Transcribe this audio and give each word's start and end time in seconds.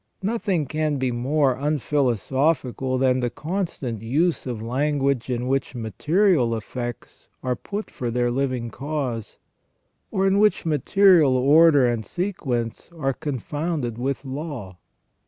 Nothing 0.23 0.65
can 0.65 0.97
be 0.97 1.11
more 1.11 1.53
unphilosophical 1.55 2.97
than 2.97 3.19
the 3.19 3.29
constant 3.29 4.01
use 4.01 4.47
of 4.47 4.59
language 4.59 5.29
in 5.29 5.45
which 5.47 5.75
material 5.75 6.55
effects 6.55 7.29
are 7.43 7.55
put 7.55 7.91
for 7.91 8.09
their 8.09 8.31
living 8.31 8.71
cause, 8.71 9.37
or 10.09 10.25
in 10.25 10.39
which 10.39 10.65
material 10.65 11.37
order 11.37 11.85
and 11.85 12.03
sequence 12.03 12.89
are 12.97 13.13
confounded 13.13 13.99
with 13.99 14.25
law. 14.25 14.77